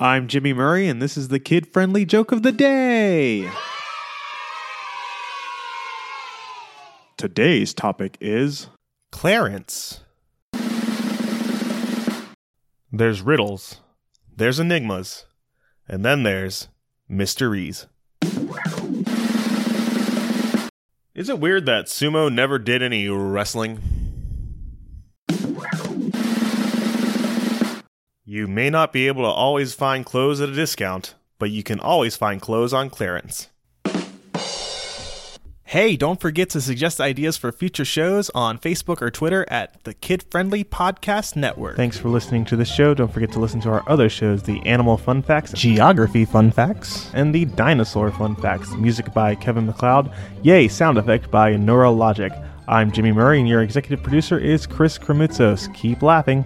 [0.00, 3.50] I'm Jimmy Murray, and this is the kid friendly joke of the day.
[7.16, 8.68] Today's topic is
[9.10, 10.04] Clarence.
[12.92, 13.80] There's riddles,
[14.36, 15.26] there's enigmas,
[15.88, 16.68] and then there's
[17.08, 17.88] mysteries.
[21.12, 23.97] Is it weird that sumo never did any wrestling?
[28.30, 31.80] You may not be able to always find clothes at a discount, but you can
[31.80, 33.48] always find clothes on clearance.
[35.64, 39.94] Hey, don't forget to suggest ideas for future shows on Facebook or Twitter at the
[39.94, 41.78] Kid Friendly Podcast Network.
[41.78, 42.92] Thanks for listening to this show.
[42.92, 47.10] Don't forget to listen to our other shows the Animal Fun Facts, Geography Fun Facts,
[47.14, 48.74] and the Dinosaur Fun Facts.
[48.74, 50.12] Music by Kevin MacLeod.
[50.42, 52.46] Yay, sound effect by Neurologic.
[52.68, 55.74] I'm Jimmy Murray, and your executive producer is Chris Kremitzos.
[55.74, 56.44] Keep laughing.